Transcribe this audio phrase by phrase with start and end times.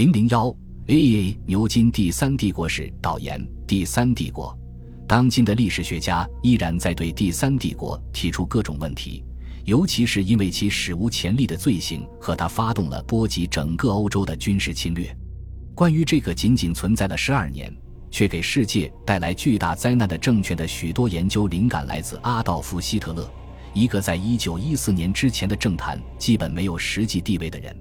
[0.00, 0.46] 零零幺
[0.86, 4.58] ，A A 牛津第三帝国史导言：第三帝国，
[5.06, 9.22] 当今的历史学家依然在对第三帝国提出各种问题，
[9.66, 15.14] 尤其是因为其史无前例的罪行和他发动了波及整个欧洲的军事侵略。
[15.74, 17.70] 关于这个仅仅存在了十二年，
[18.10, 23.30] 却给世界带来巨大灾难的政权的许多研究灵感来自阿道夫·希特勒，
[23.74, 27.76] 一个在一九一四年之前的政坛基本没有实际地位的人。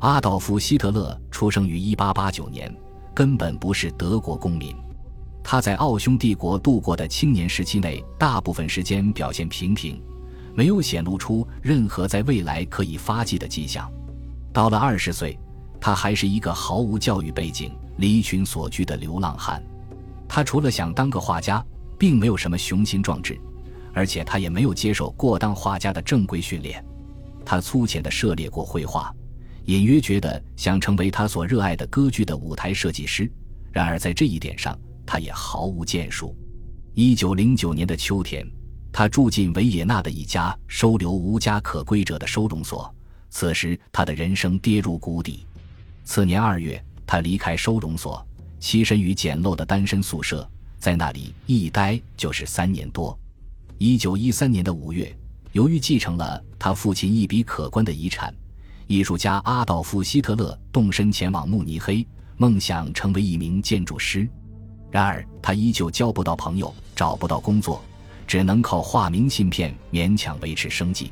[0.00, 2.76] 阿道夫·希特勒出生于1889年，
[3.14, 4.74] 根本不是德国公民。
[5.42, 10.02] 他在奥匈帝国度过的青年时期内，大部分时间表现平平，
[10.54, 13.90] 没有显露出任何在未来可以发迹的迹象。
[14.52, 15.38] 到了二十岁，
[15.80, 19.62] 他还是一个毫无教育背景、离群所居的流浪汉。
[20.28, 21.64] 他除了想当个画家，
[21.98, 23.40] 并没有什么雄心壮志，
[23.94, 26.84] 而且他也没有接受过当画家的正规训练。
[27.46, 29.14] 他粗浅地涉猎过绘画。
[29.66, 33.30] 隐约觉得想成为他所热爱的歌剧的舞台设计师，
[33.72, 36.36] 然而在这一点上，他也毫无建树。
[36.94, 38.46] 一九零九年的秋天，
[38.92, 42.94] 他住进维也纳的一家收留无家可归者的收容所，
[43.28, 45.44] 此时他的人生跌入谷底。
[46.04, 48.24] 次年二月，他离开收容所，
[48.60, 53.18] 栖身于简陋的单身宿舍，在那里一待就是三年多。
[53.78, 55.12] 一九一三年的五月，
[55.50, 58.32] 由于继承了他父亲一笔可观的遗产。
[58.86, 62.06] 艺术家阿道夫·希特勒动身前往慕尼黑，
[62.36, 64.28] 梦想成为一名建筑师。
[64.92, 67.82] 然而，他依旧交不到朋友，找不到工作，
[68.28, 71.10] 只能靠化名信片勉强维持生计。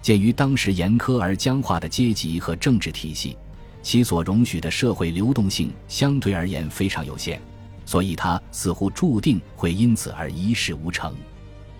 [0.00, 3.36] 鉴于当时严苛而僵化的阶级和政治体系，
[3.82, 7.38] 其所容许的社会流动性相对而言非常有限，
[7.84, 11.14] 所以他似乎注定会因此而一事无成。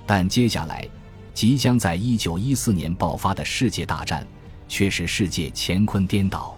[0.05, 0.86] 但接下来，
[1.33, 4.27] 即将在一九一四年爆发的世界大战。
[4.73, 6.56] 却使世界乾坤颠倒，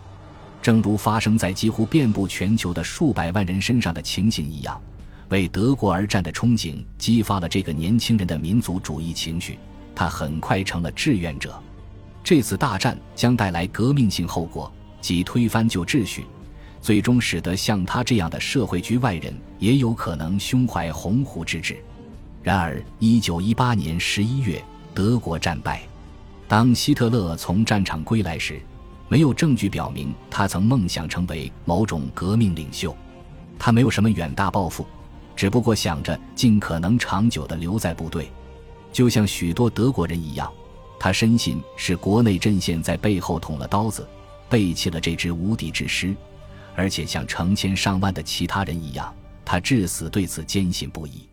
[0.62, 4.80] 正如发生在几乎遍布全球的数百万人身上的情形一样。
[5.30, 9.58] 为德国而战的憧憬激发了这个年轻人的民族主义情绪，
[9.96, 11.60] 他很快成了志愿者。
[12.22, 16.24] 这次大战将带来革命性后果，即推翻旧秩序，
[16.80, 21.82] 最终使得像他这样的社会局外人也有可能胸怀鸿鹄之志。
[22.44, 25.82] 然而，一九一八年十一月，德国战败。
[26.54, 28.62] 当希特勒从战场归来时，
[29.08, 32.96] 没有证据表明他曾梦想成为某种革命领袖。
[33.58, 34.86] 他没有什么远大抱负，
[35.34, 38.30] 只不过想着尽可能长久地留在部队。
[38.92, 40.48] 就像许多德国人一样，
[40.96, 44.06] 他深信是国内阵线在背后捅了刀子，
[44.48, 46.14] 背弃了这支无敌之师。
[46.76, 49.12] 而且像成千上万的其他人一样，
[49.44, 51.28] 他至死对此坚信不疑。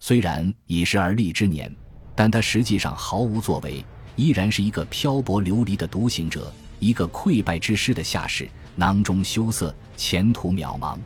[0.00, 1.72] 虽然已是而立之年，
[2.16, 3.84] 但他实际上毫无作为。
[4.16, 10.98] 依然是一个漂泊流离的独行者，一个溃败之师的下士，囊中羞涩，前途渺茫。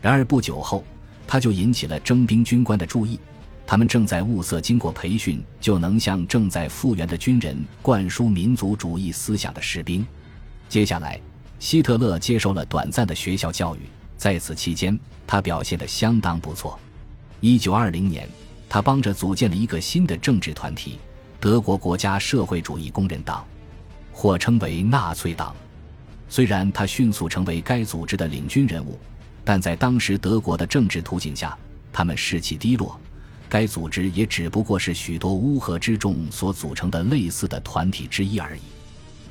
[0.00, 0.84] 然而不久后，
[1.26, 3.18] 他就引起了征兵军官的注意，
[3.66, 10.04] 他们正在物色经过培训就能向正在复员的军人灌输民族主义思想的士兵。
[10.68, 11.20] 接下来，
[11.58, 13.80] 希特勒接受了短暂的学校教育，
[14.16, 16.78] 在此期间，他表现得相当不错。
[17.40, 18.28] 一九二零年，
[18.68, 20.98] 他帮着组建了一个新的政治团体。
[21.42, 23.44] 德国国家社会主义工人党，
[24.12, 25.52] 或称为纳粹党。
[26.28, 28.96] 虽然他迅速成为该组织的领军人物，
[29.42, 31.58] 但在当时德国的政治图景下，
[31.92, 32.96] 他们士气低落。
[33.48, 38.60] 该组织也只不过是许多乌合之众所组成的类似的团体之一而已。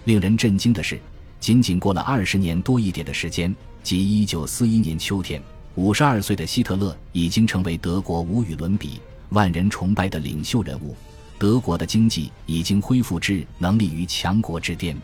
[0.04, 1.00] 令人震惊的是，
[1.40, 5.42] 仅仅过了二十年多一点的时间，即一九四一年秋天，
[5.76, 9.00] 五十二岁的希特勒已经成为德国无与伦比、
[9.30, 10.94] 万人崇拜的领袖人物。
[11.42, 14.96] 德国的经济已经恢复至能立于强国之巅，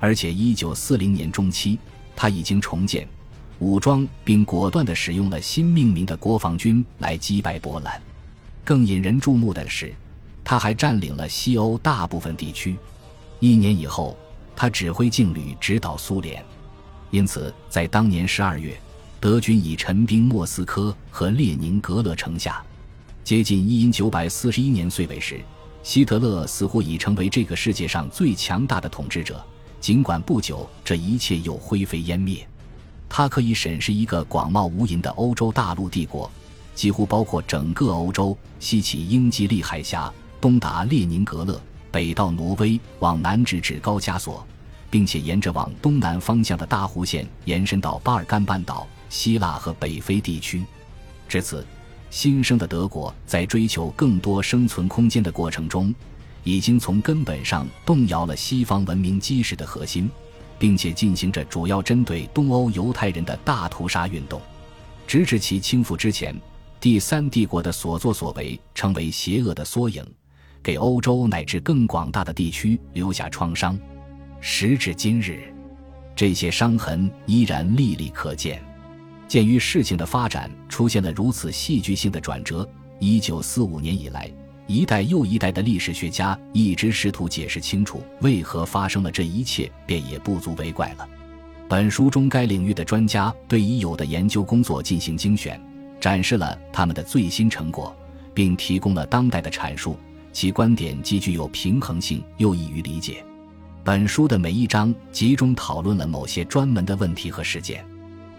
[0.00, 1.78] 而且一九四零年中期，
[2.16, 3.06] 他已经重建、
[3.58, 8.00] 武装并果断地使用了新命名的国防军来击败波兰。
[8.64, 9.92] 更引人注目的是，
[10.42, 12.74] 他还占领了西欧大部分地区。
[13.38, 14.16] 一年以后，
[14.56, 16.42] 他指挥劲旅直捣苏联。
[17.10, 18.74] 因此，在当年十二月，
[19.20, 22.64] 德军已陈兵莫斯科和列宁格勒城下。
[23.22, 25.38] 接近一因九百四十一年岁尾时。
[25.86, 29.40] 希特勒似乎已成为这个世界上最强大的统治者，
[29.80, 32.44] 尽管不久这一切又灰飞烟灭。
[33.08, 36.28] 他可以审视一个广袤无垠的欧洲大陆帝国，
[36.74, 41.60] 几乎包括整个欧洲，西起英吉利海峡，东达列宁格勒，
[41.92, 44.44] 北到挪威，往南直至高加索，
[44.90, 50.64] 并且沿着往东南方向的大弧线延伸到巴尔干半岛、希腊和北非地区。
[51.28, 51.64] 至此。
[52.16, 55.94] 新生的德国在追求更多生存空间的过程中，
[56.44, 60.10] 已经从根本上动摇了西方文明基石的核心，
[60.58, 64.40] 并且进行着主要针对东欧犹太人的大屠杀运动。
[65.06, 66.34] 直至其倾覆之前，
[66.80, 70.02] 第三帝国的所作所为成为邪恶的缩影，
[70.62, 73.78] 给欧洲乃至更广大的地区留下创伤。
[74.40, 75.52] 时至今日，
[76.16, 78.65] 这些伤痕依然历历可见。
[79.28, 82.68] 鉴于事情的发展出现了如此戏剧性的转折，
[83.00, 84.30] 一九四五年以来，
[84.66, 91.08] 一代又一代的历史学家一直试图解释清楚为何发生了这一切，便也不足为怪了。
[91.68, 95.60] 本书中该领域的专家对已有的研究工作进行精选，
[96.00, 97.94] 展示了他们的最新成果，
[98.32, 99.98] 并提供了当代的阐述，
[100.32, 103.24] 其观点既具有平衡性又易于理解。
[103.82, 107.84] 本书的每一章集中讨论了某些专门的问题和事件。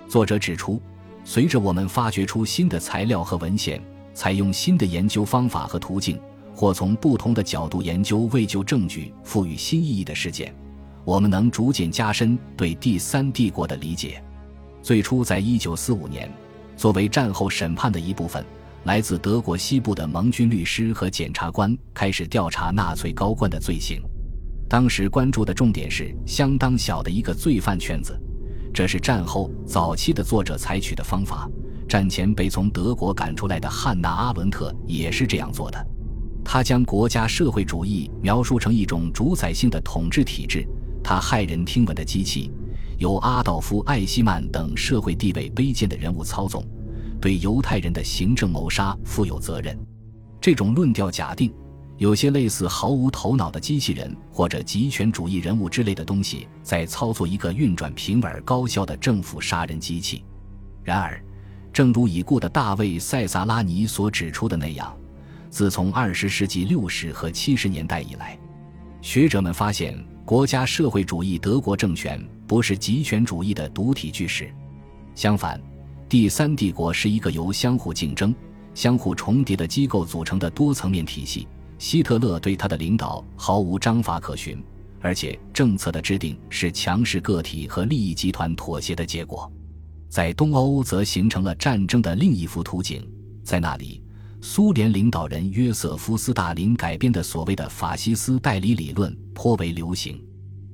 [0.07, 0.81] 作者指出，
[1.25, 3.81] 随着我们发掘出新的材料和文献，
[4.13, 6.17] 采用新的研究方法和途径，
[6.55, 10.55] 或从不同的角度研究未就证据赋予新意义的事件，
[11.03, 14.23] 我们能逐渐加深对第三帝国的理解。
[14.81, 16.31] 最初，在一九四五年，
[16.77, 18.45] 作为战后审判的一部分，
[18.85, 24.01] 来自德国西部的盟军律师和检察官开始调查纳粹高官的罪行。
[24.69, 28.17] 当时关注的重点是相当小的一个罪犯圈子。
[28.73, 31.49] 这是战后早期的作者采取的方法。
[31.87, 35.87] 战前被从德国赶出来的汉娜·阿伦特也是这样做的。
[36.43, 40.67] 他将国家社会主义描述成一种主宰性的统治体制，
[41.03, 42.51] 他骇人听闻的机器
[42.97, 46.63] 由阿道夫·艾希曼等社会地位卑贱的人物操纵，
[47.19, 49.77] 对犹太人的行政谋杀负有责任。
[50.39, 51.53] 这种论调假定。
[51.97, 60.23] 有些类似毫无头脑的机器人或者极权主义人物之类的东西，在操作一个运转平稳高效的政府杀人机器。
[60.83, 61.19] 然而，
[61.73, 64.95] 正如已故的大卫·塞萨拉尼所指出的那样，
[65.49, 68.37] 自从二十世纪六十和七十年代以来，
[69.01, 74.53] 学者们发现国家社会主义德国政权不是极权主义的独体巨石。
[75.15, 75.59] 相反，
[76.07, 78.33] 第三帝国是一个由相互竞争、
[78.75, 81.47] 相互重叠的机构组成的多层面体系。
[81.77, 84.61] 希特勒对他的领导毫无章法可循，
[84.99, 89.51] 而且政策的制定是强势个体和利益集团妥协的结果。
[90.09, 93.07] 在东欧，则形成了战争的另一幅图景。
[93.43, 94.01] 在那里，
[94.41, 100.23] 苏联领导人约瑟夫·斯大林改编的所谓的法西斯代理理论颇为流行。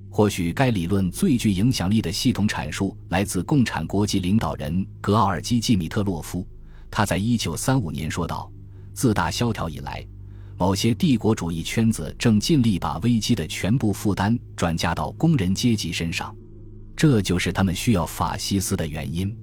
[0.10, 6.48] 或许该理论最具影响力的系统阐述来自共产国际领导人格奥尔基·季米特洛夫。
[6.92, 8.50] 他在一九三五年说道
[8.94, 10.06] ：“自大萧条以来。”
[10.58, 16.34] 某些帝国主义圈子正尽力把危机的全部负担转嫁到工人阶级身上，
[16.96, 19.36] 这就是他们需要法西斯的原因。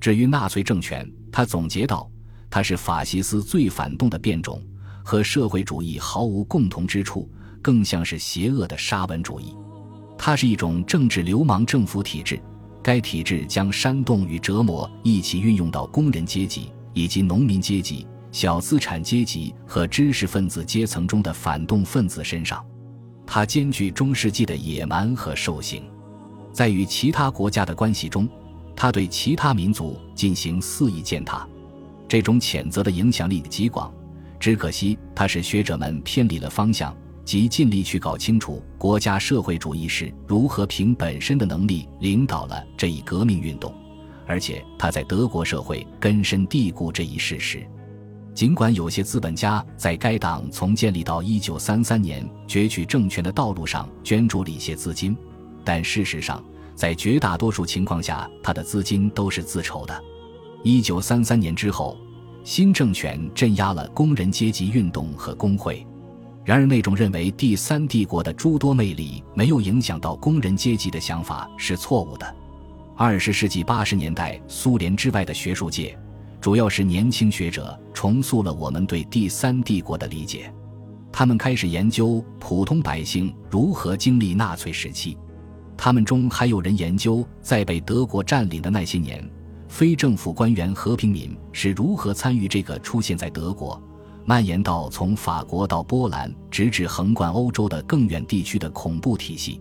[0.00, 2.10] 至于纳粹政权，他总结道
[2.50, 4.62] ：“它是法西斯最反动的变种，
[5.04, 7.30] 和社会主义毫无共同之处，
[7.60, 9.54] 更像是邪恶的沙文主义。
[10.18, 12.40] 它是一种政治流氓政府体制，
[12.82, 22.64] 该体制将煽动与折磨一起运用到工人阶级以及农民阶级。”小资产阶级和知识分子阶层中的反动分子身上，
[23.26, 25.82] 它兼具中世纪的野蛮和兽性。
[26.52, 28.28] 在与其他国家的关系中，
[28.74, 31.46] 他对其他民族进行肆意践踏。
[32.08, 33.92] 这种谴责的影响力极广，
[34.38, 43.74] 只可惜他使学者们偏离了方向，即尽力去搞清楚国家社会主义是如何凭本身的能力领导了这一革命运动，
[44.26, 47.66] 而且他在德国社会根深蒂固这一事实。
[48.36, 55.16] 尽管有些资本家在该党从建立到一九三三年攫取政权的道路上捐助了一些资金，
[55.64, 60.04] 但事实上，在绝大多数情况下，他的资金都是自筹的。
[60.62, 61.96] 一九三三年之后，
[62.44, 65.86] 新政权镇压了工人阶级运动和工会。
[66.44, 72.36] 然而，那种认为第三帝国的诸多魅力没有影响到工人阶级的想法是错误的。
[72.98, 75.98] 二十世纪八十年代，苏联之外的学术界。
[76.46, 80.48] 主要是年轻学者重塑了我们对第三帝国的理解，
[81.10, 85.18] 他们开始研究普通百姓如何经历纳粹时期，
[85.76, 89.28] 他们中还有人研究在被德国占领的那些年，
[89.66, 93.82] 非政府官员和平民是如何参与这个出现在德国、
[94.24, 99.60] 蔓延到从法国到波兰，直至横贯欧洲的更远地区的恐怖体系。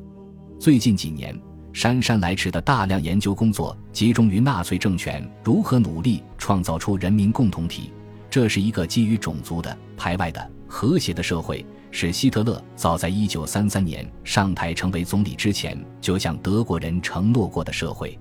[0.60, 1.36] 最近几年。
[1.75, 7.91] 姗姗来迟的大量研究工作集中于纳粹政权如何努力创造出人民共同体，
[8.29, 18.17] 这是一个基于种族的排外的和谐的社会，是希特勒早在1933年上台成为总理之前就向德国人承诺过的社会。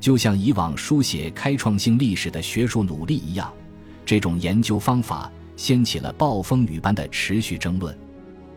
[0.00, 3.52] 就像以往书写开创性历史的学术努力一样，
[4.04, 7.96] 这种研究方法掀起了暴风雨般的持续争论。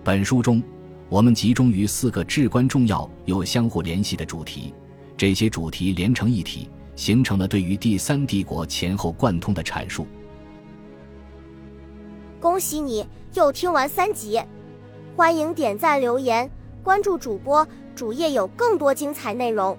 [0.03, 0.63] 本书中。
[1.11, 4.73] 我们集中于四个至关重要又相互联系的主题，
[5.17, 10.07] 这些主题连成一体，形成了对于第三帝国前后贯通的阐述。
[12.39, 14.41] 恭喜你又听完三集，
[15.13, 16.49] 欢迎点赞留言，
[16.81, 19.77] 关注主播主页有更多精彩内容。